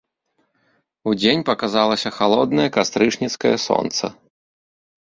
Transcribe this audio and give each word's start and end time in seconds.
Удзень 1.11 1.45
паказалася 1.51 2.09
халоднае 2.17 2.67
кастрычніцкае 2.79 3.57
сонца. 3.67 4.05